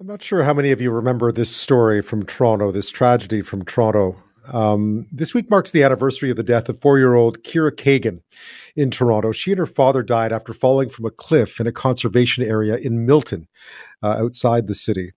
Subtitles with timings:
[0.00, 3.64] I'm not sure how many of you remember this story from Toronto, this tragedy from
[3.64, 4.14] Toronto.
[4.46, 8.20] Um, this week marks the anniversary of the death of four year old Keira Kagan
[8.76, 9.32] in Toronto.
[9.32, 13.06] She and her father died after falling from a cliff in a conservation area in
[13.06, 13.48] Milton,
[14.00, 15.14] uh, outside the city.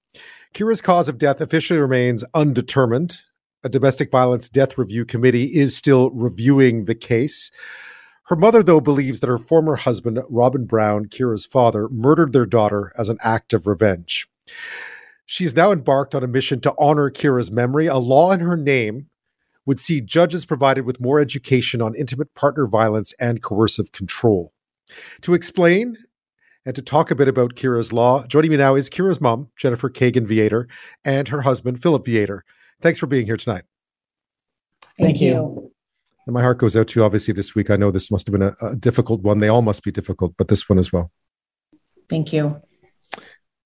[0.55, 3.19] Keira's cause of death officially remains undetermined.
[3.63, 7.51] A domestic violence death review committee is still reviewing the case.
[8.23, 12.91] Her mother, though, believes that her former husband, Robin Brown, Keira's father, murdered their daughter
[12.97, 14.27] as an act of revenge.
[15.25, 17.87] She has now embarked on a mission to honor Keira's memory.
[17.87, 19.07] A law in her name
[19.65, 24.51] would see judges provided with more education on intimate partner violence and coercive control.
[25.21, 25.97] To explain
[26.65, 29.89] and to talk a bit about Keira's law, joining me now is Keira's mom, Jennifer
[29.89, 30.67] Kagan Viater,
[31.05, 32.41] and her husband, Philip Viater.
[32.81, 33.63] Thanks for being here tonight.
[34.97, 35.31] Thank, Thank you.
[35.31, 35.71] you.
[36.25, 37.69] And my heart goes out to you, obviously, this week.
[37.69, 39.39] I know this must have been a, a difficult one.
[39.39, 41.11] They all must be difficult, but this one as well.
[42.09, 42.61] Thank you.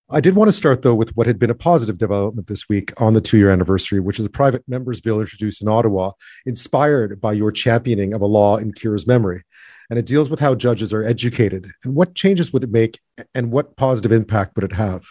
[0.10, 2.94] I did want to start, though, with what had been a positive development this week
[3.02, 6.12] on the two year anniversary, which is a private members bill introduced in Ottawa,
[6.46, 9.44] inspired by your championing of a law in Keira's memory.
[9.90, 11.72] And it deals with how judges are educated.
[11.84, 13.00] And what changes would it make,
[13.34, 15.06] and what positive impact would it have?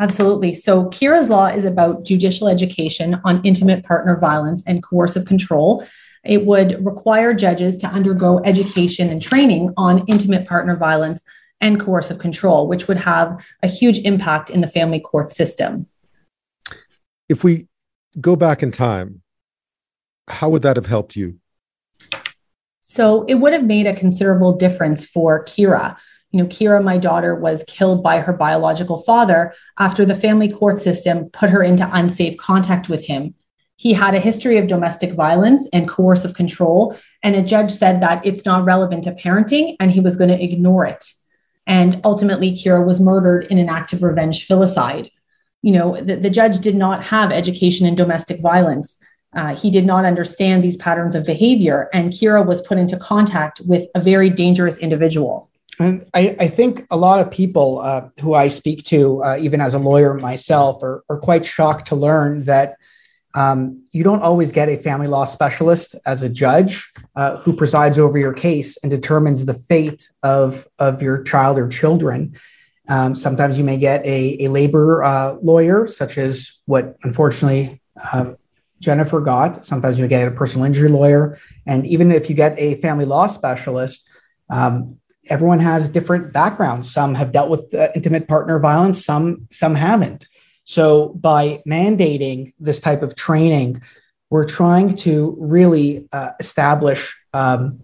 [0.00, 0.54] Absolutely.
[0.54, 5.86] So, Keira's law is about judicial education on intimate partner violence and coercive control.
[6.24, 11.22] It would require judges to undergo education and training on intimate partner violence
[11.60, 15.86] and coercive control, which would have a huge impact in the family court system.
[17.28, 17.68] If we
[18.20, 19.22] go back in time,
[20.28, 21.38] how would that have helped you?
[22.82, 25.96] So it would have made a considerable difference for Keira.
[26.30, 30.78] You know, Keira, my daughter, was killed by her biological father after the family court
[30.78, 33.34] system put her into unsafe contact with him.
[33.76, 38.26] He had a history of domestic violence and coercive control, and a judge said that
[38.26, 41.12] it's not relevant to parenting and he was going to ignore it.
[41.68, 45.12] And ultimately, Keira was murdered in an act of revenge filicide.
[45.62, 48.96] You know, the, the judge did not have education in domestic violence.
[49.36, 53.60] Uh, he did not understand these patterns of behavior, and Keira was put into contact
[53.60, 55.50] with a very dangerous individual.
[55.78, 59.60] And I, I think a lot of people uh, who I speak to, uh, even
[59.60, 62.76] as a lawyer myself, are, are quite shocked to learn that
[63.34, 67.98] um, you don't always get a family law specialist as a judge uh, who presides
[67.98, 72.34] over your case and determines the fate of, of your child or children.
[72.88, 78.36] Um, sometimes you may get a, a labor uh, lawyer, such as what unfortunately um,
[78.80, 79.64] Jennifer got.
[79.64, 81.38] Sometimes you may get a personal injury lawyer.
[81.66, 84.08] And even if you get a family law specialist,
[84.48, 84.96] um,
[85.28, 86.90] everyone has different backgrounds.
[86.90, 90.26] Some have dealt with uh, intimate partner violence, some, some haven't.
[90.68, 93.80] So by mandating this type of training,
[94.28, 97.80] we're trying to really uh, establish um,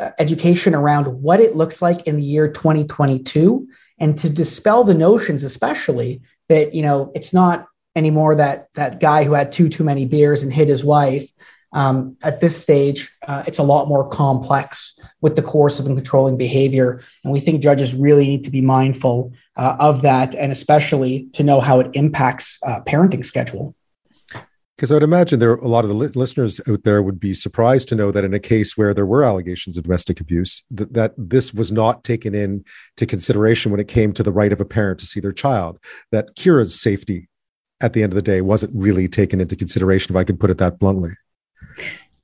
[0.00, 3.68] uh, education around what it looks like in the year 2022
[4.00, 9.22] and to dispel the notions especially that you know it's not anymore that that guy
[9.22, 11.32] who had too too many beers and hit his wife
[11.72, 16.36] um, at this stage uh, it's a lot more complex with the coercive and controlling
[16.36, 21.28] behavior and we think judges really need to be mindful uh, of that, and especially
[21.32, 23.74] to know how it impacts uh, parenting schedule.
[24.76, 27.18] Because I would imagine there are a lot of the li- listeners out there would
[27.18, 30.62] be surprised to know that in a case where there were allegations of domestic abuse,
[30.70, 34.60] that, that this was not taken into consideration when it came to the right of
[34.60, 35.80] a parent to see their child.
[36.12, 37.28] That Keira's safety
[37.80, 40.50] at the end of the day wasn't really taken into consideration, if I could put
[40.50, 41.10] it that bluntly.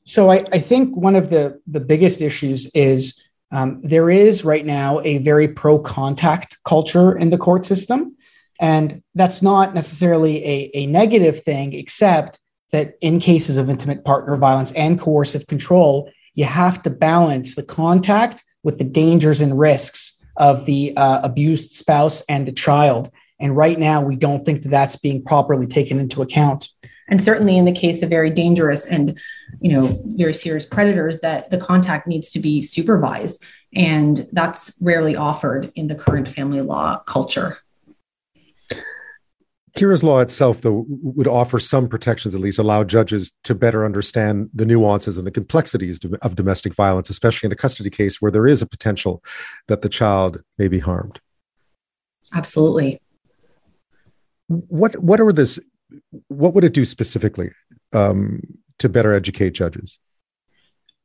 [0.04, 3.22] So I, I think one of the the biggest issues is
[3.54, 8.16] um, there is right now a very pro contact culture in the court system.
[8.60, 12.40] And that's not necessarily a, a negative thing, except
[12.72, 17.62] that in cases of intimate partner violence and coercive control, you have to balance the
[17.62, 23.10] contact with the dangers and risks of the uh, abused spouse and the child.
[23.38, 26.70] And right now, we don't think that that's being properly taken into account
[27.08, 29.18] and certainly in the case of very dangerous and
[29.60, 33.42] you know very serious predators that the contact needs to be supervised
[33.74, 37.58] and that's rarely offered in the current family law culture
[39.76, 44.48] Keira's law itself, though, would offer some protections, at least allow judges to better understand
[44.54, 48.46] the nuances and the complexities of domestic violence, especially in a custody case where there
[48.46, 49.22] is a potential
[49.66, 51.20] that the child may be harmed.
[52.32, 53.00] Absolutely.
[54.46, 55.58] What what are this
[56.28, 57.50] what would it do specifically
[57.92, 58.40] um,
[58.78, 59.98] to better educate judges?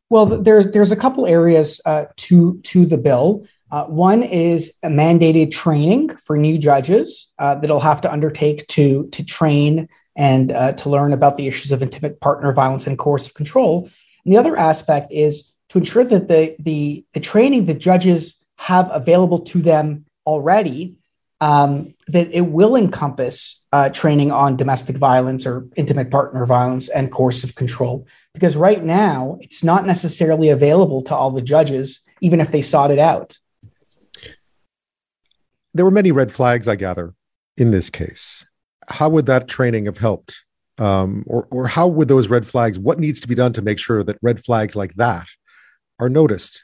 [0.10, 3.46] Well, there's there's a couple areas uh, to to the bill.
[3.72, 9.08] Uh, one is a mandated training for new judges uh, that'll have to undertake to
[9.10, 13.36] to train and uh, to learn about the issues of intimate partner violence and coercive
[13.36, 13.90] control.
[14.26, 18.90] And the other aspect is to ensure that the the, the training that judges have
[18.92, 20.99] available to them already
[21.42, 27.12] um, that it will encompass uh, training on domestic violence or intimate partner violence and
[27.12, 28.06] coercive control.
[28.34, 32.92] Because right now, it's not necessarily available to all the judges, even if they sought
[32.92, 33.38] it out.
[35.74, 37.14] There were many red flags, I gather,
[37.58, 38.46] in this case.
[38.88, 40.44] How would that training have helped?
[40.78, 43.78] Um, or, or how would those red flags, what needs to be done to make
[43.80, 45.28] sure that red flags like that
[46.00, 46.64] are noticed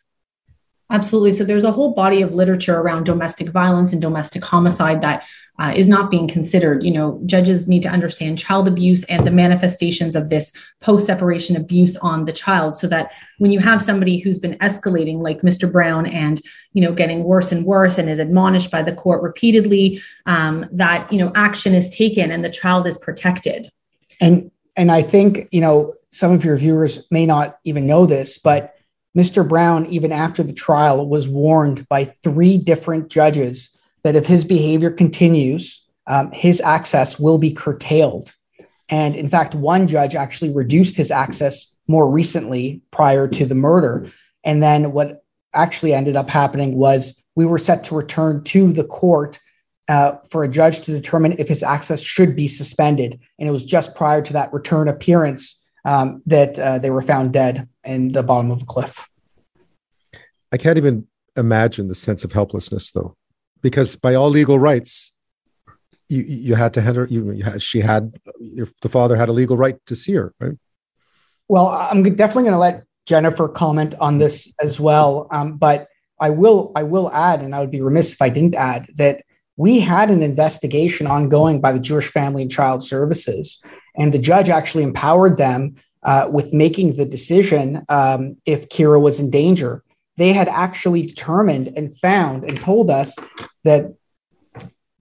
[0.91, 1.33] Absolutely.
[1.33, 5.25] So there's a whole body of literature around domestic violence and domestic homicide that
[5.57, 6.83] uh, is not being considered.
[6.83, 10.51] You know, judges need to understand child abuse and the manifestations of this
[10.81, 15.21] post separation abuse on the child so that when you have somebody who's been escalating,
[15.21, 15.71] like Mr.
[15.71, 16.39] Brown, and,
[16.73, 21.11] you know, getting worse and worse and is admonished by the court repeatedly, um, that,
[21.11, 23.71] you know, action is taken and the child is protected.
[24.21, 28.37] And, and I think, you know, some of your viewers may not even know this,
[28.37, 28.74] but
[29.15, 29.47] Mr.
[29.47, 34.91] Brown, even after the trial, was warned by three different judges that if his behavior
[34.91, 38.33] continues, um, his access will be curtailed.
[38.89, 44.11] And in fact, one judge actually reduced his access more recently prior to the murder.
[44.43, 45.23] And then what
[45.53, 49.39] actually ended up happening was we were set to return to the court
[49.87, 53.19] uh, for a judge to determine if his access should be suspended.
[53.39, 57.31] And it was just prior to that return appearance um, that uh, they were found
[57.31, 59.07] dead in the bottom of a cliff.
[60.51, 63.15] I can't even imagine the sense of helplessness, though,
[63.61, 65.13] because by all legal rights,
[66.09, 67.07] you you had to hand her.
[67.09, 68.19] You, you had, she had
[68.81, 70.57] the father had a legal right to see her, right?
[71.47, 75.87] Well, I'm definitely going to let Jennifer comment on this as well, um, but
[76.19, 79.23] I will I will add, and I would be remiss if I didn't add that
[79.57, 83.61] we had an investigation ongoing by the Jewish Family and Child Services,
[83.97, 89.19] and the judge actually empowered them uh, with making the decision um, if Keira was
[89.19, 89.83] in danger.
[90.17, 93.15] They had actually determined and found and told us
[93.63, 93.95] that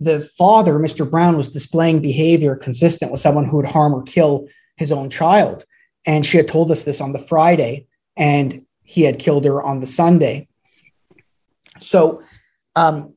[0.00, 1.08] the father, Mr.
[1.08, 5.64] Brown, was displaying behavior consistent with someone who would harm or kill his own child.
[6.05, 7.87] And she had told us this on the Friday,
[8.17, 10.49] and he had killed her on the Sunday.
[11.81, 12.23] So
[12.76, 13.14] um,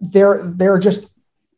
[0.00, 1.11] there, there are just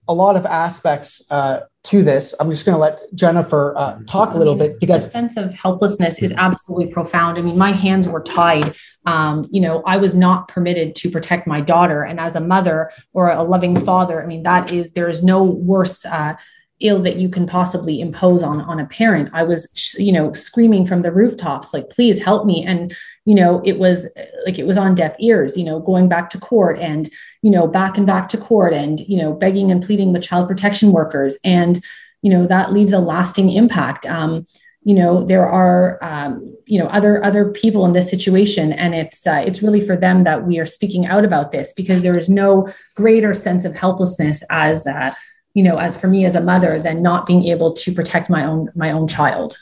[0.08, 2.34] a lot of aspects uh, to this.
[2.38, 5.52] I'm just going to let Jennifer uh, talk a little bit because the sense of
[5.54, 7.38] helplessness is absolutely profound.
[7.38, 8.74] I mean, my hands were tied.
[9.06, 12.90] Um, you know, I was not permitted to protect my daughter, and as a mother
[13.12, 16.36] or a loving father, I mean, that is there is no worse uh,
[16.80, 19.30] ill that you can possibly impose on on a parent.
[19.32, 22.64] I was you know screaming from the rooftops like please help me.
[22.64, 22.94] And
[23.24, 24.08] you know it was
[24.44, 27.10] like it was on deaf ears you know going back to court and
[27.42, 30.48] you know back and back to court and you know begging and pleading with child
[30.48, 31.36] protection workers.
[31.44, 31.82] And
[32.22, 34.06] you know that leaves a lasting impact.
[34.06, 34.46] Um,
[34.84, 39.26] you know there are um, you know other other people in this situation and it's
[39.26, 42.28] uh, it's really for them that we are speaking out about this because there is
[42.28, 45.12] no greater sense of helplessness as uh,
[45.54, 48.44] you know as for me as a mother than not being able to protect my
[48.44, 49.58] own my own child.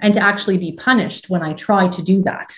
[0.00, 2.56] And to actually be punished when i try to do that.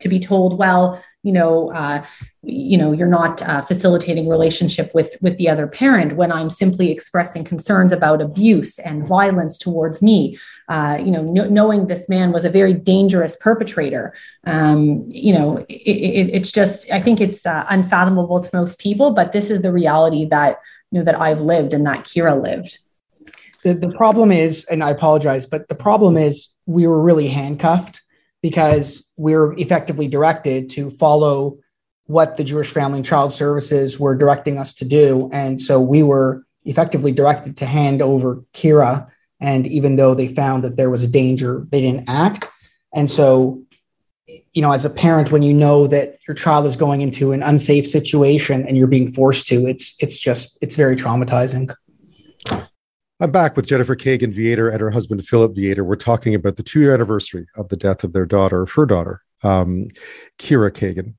[0.00, 2.04] To be told well you know uh,
[2.42, 6.92] you know you're not uh, facilitating relationship with with the other parent when i'm simply
[6.92, 10.38] expressing concerns about abuse and violence towards me.
[10.66, 14.14] Uh, you know knowing this man was a very dangerous perpetrator
[14.46, 19.10] um, you know it, it, it's just i think it's uh, unfathomable to most people
[19.10, 20.60] but this is the reality that
[20.90, 22.78] you know that i've lived and that keira lived.
[23.62, 28.00] The, the problem is and i apologize but the problem is we were really handcuffed
[28.44, 31.56] because we're effectively directed to follow
[32.04, 35.30] what the Jewish Family and Child Services were directing us to do.
[35.32, 39.08] And so we were effectively directed to hand over Keira.
[39.40, 42.50] And even though they found that there was a danger, they didn't act.
[42.92, 43.62] And so,
[44.26, 47.42] you know, as a parent, when you know that your child is going into an
[47.42, 51.74] unsafe situation and you're being forced to, it's it's just it's very traumatizing.
[53.24, 55.82] I'm back with Jennifer Kagan Viater and her husband Philip Viater.
[55.82, 59.88] We're talking about the two-year anniversary of the death of their daughter, her daughter, um,
[60.38, 61.14] Keira Kagan,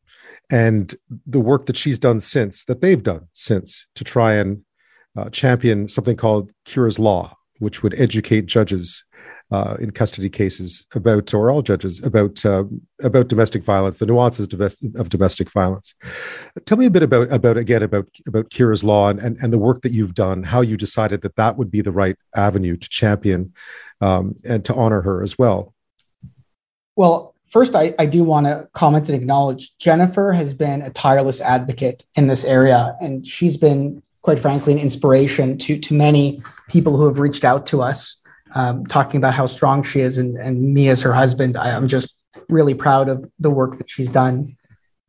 [0.52, 0.96] and
[1.26, 4.62] the work that she's done since, that they've done since, to try and
[5.18, 9.04] uh, champion something called Keira's Law, which would educate judges
[9.52, 12.64] uh, in custody cases about, or all judges about uh,
[13.04, 14.48] about domestic violence, the nuances
[14.96, 15.94] of domestic violence.
[16.66, 19.60] Tell me a bit about about again about about Keira's law and, and and the
[19.60, 22.90] work that you've done, how you decided that that would be the right avenue to
[22.90, 23.54] champion
[24.02, 25.74] um, and to honor her as well.
[26.96, 31.40] Well, first, I, I do want to comment and acknowledge Jennifer has been a tireless
[31.42, 36.98] advocate in this area, and she's been, quite frankly, an inspiration to to many people
[36.98, 38.24] who have reached out to us
[38.56, 41.88] um, talking about how strong she is, and, and me as her husband, I, am
[41.88, 42.14] just
[42.50, 44.56] really proud of the work that she's done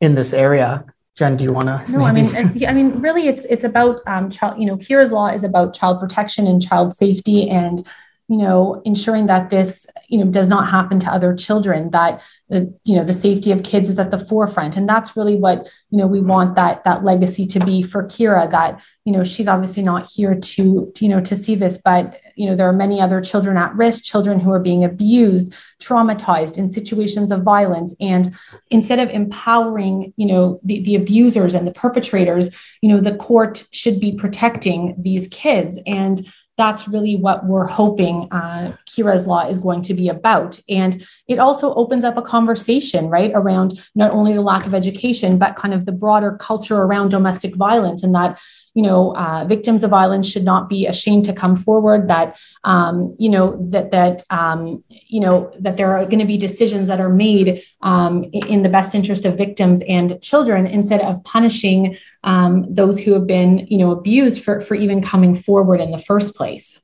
[0.01, 0.85] in this area.
[1.15, 1.91] Jen, do you want to?
[1.91, 2.27] No, maybe?
[2.35, 4.59] I mean, I mean, really, it's it's about um, child.
[4.59, 7.87] You know, Keira's law is about child protection and child safety, and
[8.29, 11.91] you know, ensuring that this you know does not happen to other children.
[11.91, 15.37] That the you know the safety of kids is at the forefront, and that's really
[15.37, 18.51] what you know we want that that legacy to be for Keira.
[18.51, 22.19] That you know she's obviously not here to, to you know to see this, but
[22.35, 26.57] you know there are many other children at risk, children who are being abused, traumatized
[26.57, 28.35] in situations of violence, and
[28.71, 32.49] instead of empowering you know the, the abusers and the perpetrators
[32.81, 36.27] you know the court should be protecting these kids and
[36.57, 40.59] that's really what we're hoping uh, Keira's Law is going to be about.
[40.67, 45.37] And it also opens up a conversation, right, around not only the lack of education,
[45.37, 48.39] but kind of the broader culture around domestic violence and that
[48.77, 52.07] you know, uh, victims of violence should not be ashamed to come forward.
[52.09, 56.37] That um, you know that that um, you know that there are going to be
[56.37, 61.23] decisions that are made um, in the best interest of victims and children instead of
[61.23, 65.89] punishing um, those who have been you know abused for for even coming forward in
[65.89, 66.79] the first place.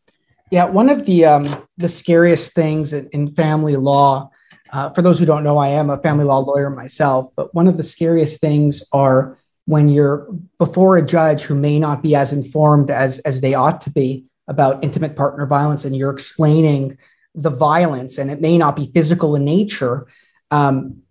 [0.50, 4.32] Yeah, one of the um, the scariest things in family law.
[4.72, 7.68] Uh, for those who don't know, I am a family law lawyer myself, but one
[7.68, 10.28] of the scariest things are when you're
[10.60, 14.26] before a judge who may not be as informed as as they ought to be
[14.48, 16.98] about intimate partner violence and you're explaining
[17.36, 20.06] the violence and it may not be physical in nature
[20.52, 21.02] um,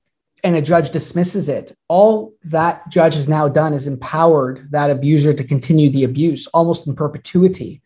[0.45, 5.33] and a judge dismisses it all that judge has now done is empowered that abuser
[5.33, 7.81] to continue the abuse almost in perpetuity.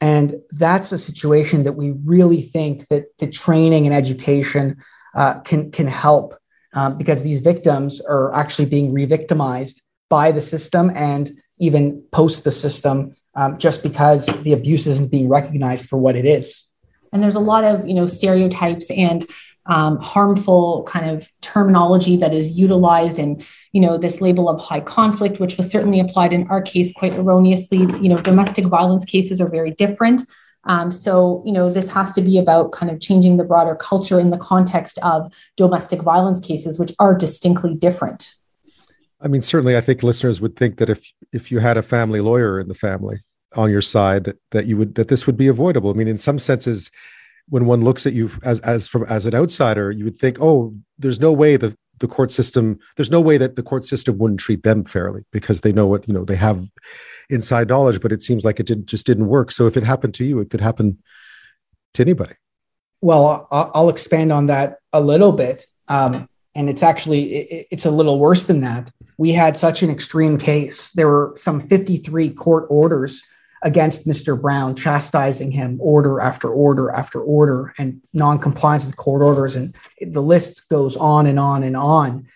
[0.00, 4.76] And that's a situation that we really think that the training and education
[5.14, 6.38] uh, can can help
[6.72, 12.52] um, because these victims are actually being re-victimized by the system and even post the
[12.52, 16.68] system um, just because the abuse isn't being recognized for what it is.
[17.12, 19.24] And there's a lot of you know stereotypes and
[19.66, 24.80] um, harmful kind of terminology that is utilized and you know this label of high
[24.80, 27.78] conflict which was certainly applied in our case quite erroneously.
[27.78, 30.22] You know domestic violence cases are very different.
[30.64, 34.18] Um, so you know this has to be about kind of changing the broader culture
[34.18, 38.34] in the context of domestic violence cases which are distinctly different
[39.20, 42.20] I mean, certainly, I think listeners would think that if if you had a family
[42.20, 43.20] lawyer in the family
[43.56, 45.90] on your side, that that you would that this would be avoidable.
[45.90, 46.90] I mean, in some senses,
[47.48, 50.74] when one looks at you as as from as an outsider, you would think, oh,
[50.98, 54.38] there's no way the the court system, there's no way that the court system wouldn't
[54.38, 56.64] treat them fairly because they know what you know they have
[57.28, 58.00] inside knowledge.
[58.00, 59.50] But it seems like it did just didn't work.
[59.50, 60.98] So if it happened to you, it could happen
[61.94, 62.34] to anybody.
[63.00, 65.66] Well, I'll expand on that a little bit.
[65.88, 67.32] Um, and it's actually
[67.70, 70.90] it's a little worse than that we had such an extreme case.
[70.90, 73.24] There were some 53 court orders
[73.60, 79.56] against mr brown chastising him order after order after order and non-compliance with court orders.
[79.56, 82.28] And the list goes on and on and on.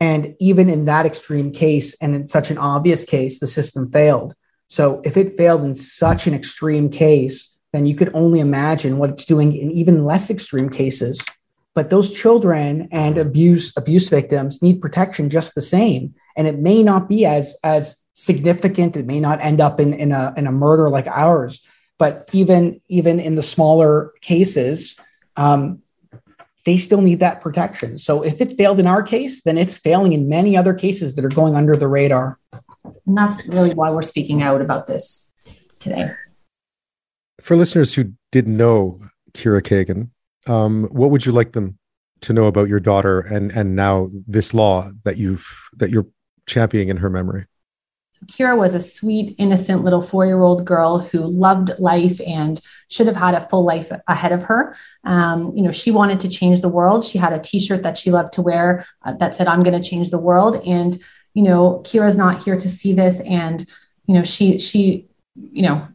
[0.00, 4.34] And even in that extreme case and in such an obvious case the system failed.
[4.68, 9.10] So if it failed in such an extreme case then you could only imagine what
[9.10, 11.22] it's doing in even less extreme cases
[11.74, 16.14] but those children and abuse abuse victims need protection just the same.
[16.36, 18.96] And it may not be as as significant.
[18.96, 21.64] It may not end up in in a in a murder like ours.
[21.98, 24.96] But even even in the smaller cases
[25.36, 25.80] um,
[26.64, 27.98] they still need that protection.
[27.98, 31.24] So if it failed in our case then it's failing in many other cases that
[31.24, 32.38] are going under the radar.
[33.06, 35.30] And that's really why we're speaking out about this
[35.78, 36.10] today.
[37.40, 39.00] For listeners who didn't know
[39.32, 40.10] keira kagan
[40.48, 41.78] um, what would you like them
[42.22, 46.06] to know about your daughter and and now this law that you've that you're
[46.46, 47.46] championing in her memory?
[48.26, 53.06] Keira was a sweet, innocent little four year old girl who loved life and should
[53.06, 54.76] have had a full life ahead of her.
[55.04, 57.04] Um, you know, she wanted to change the world.
[57.04, 59.80] She had a t shirt that she loved to wear uh, that said, I'm going
[59.80, 60.60] to change the world.
[60.66, 60.98] And,
[61.34, 63.20] you know, Keira's not here to see this.
[63.20, 63.64] And,
[64.06, 65.86] you know, she, she, you know,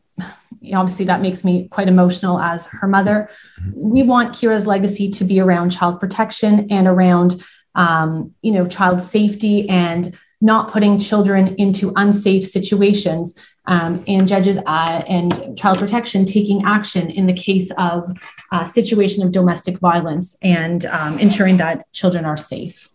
[0.74, 3.30] obviously that makes me quite emotional as her mother.
[3.74, 7.44] We want Keira's legacy to be around child protection and around,
[7.76, 13.34] um, you know, child safety and not putting children into unsafe situations
[13.66, 18.12] um, and judges uh, and child protection taking action in the case of
[18.52, 22.90] a situation of domestic violence and um, ensuring that children are safe.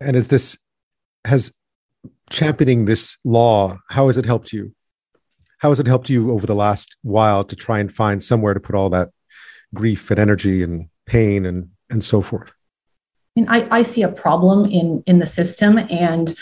[0.00, 0.56] And is this
[1.24, 1.52] has
[2.30, 3.78] championing this law?
[3.90, 4.74] How has it helped you?
[5.62, 8.58] How has it helped you over the last while to try and find somewhere to
[8.58, 9.10] put all that
[9.72, 12.48] grief and energy and pain and and so forth?
[12.48, 16.34] I mean, I, I see a problem in in the system and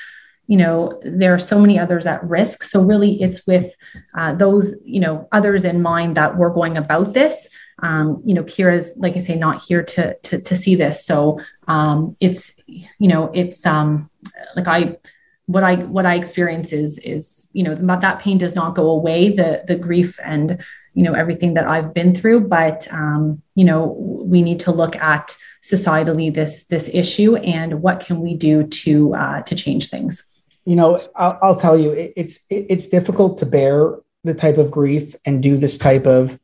[0.47, 2.63] you know there are so many others at risk.
[2.63, 3.71] So really it's with
[4.17, 7.47] uh, those you know others in mind that we're going about this.
[7.83, 11.05] Um, you know keira's like i say not here to to, to see this.
[11.05, 14.09] So um, it's you know it's um,
[14.57, 14.97] like I
[15.51, 19.35] what I what I experience is is you know that pain does not go away
[19.35, 20.63] the the grief and
[20.95, 23.87] you know everything that I've been through but um, you know
[24.25, 29.15] we need to look at societally this this issue and what can we do to
[29.15, 30.25] uh, to change things.
[30.65, 34.59] You know I'll, I'll tell you it, it's it, it's difficult to bear the type
[34.59, 36.39] of grief and do this type of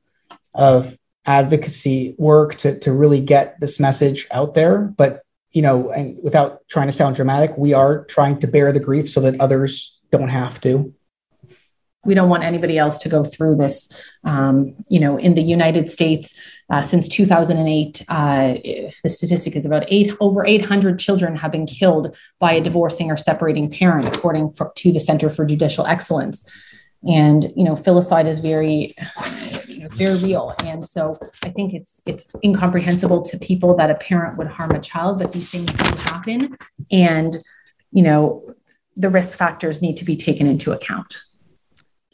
[0.52, 5.22] of advocacy work to to really get this message out there but
[5.52, 9.08] you know, and without trying to sound dramatic, we are trying to bear the grief
[9.08, 10.92] so that others don't have to.
[12.04, 13.90] We don't want anybody else to go through this.
[14.22, 16.32] Um, you know, in the United States,
[16.70, 18.54] uh, since 2008, uh,
[19.02, 23.16] the statistic is about eight over 800 children have been killed by a divorcing or
[23.16, 26.48] separating parent, according for, to the Center for Judicial Excellence
[27.06, 28.94] and you know filicide is very
[29.94, 30.54] you know, it's very real.
[30.64, 34.80] And so i think it's it's incomprehensible to people that a parent would harm a
[34.80, 36.56] child but these things do happen.
[36.90, 37.36] And
[37.92, 38.42] you know
[38.96, 41.22] the risk factors need to be taken into account.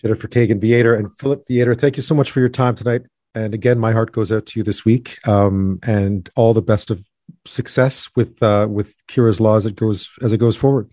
[0.01, 3.03] Jennifer kagan viater and philip viater thank you so much for your time tonight.
[3.35, 5.19] And again my heart goes out to you this week.
[5.27, 7.03] Um, and all the best of
[7.47, 10.91] success with uh, with Keira's law as it goes as it goes forward.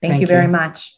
[0.00, 0.26] Thank, thank you.
[0.26, 0.52] very you.
[0.52, 0.94] much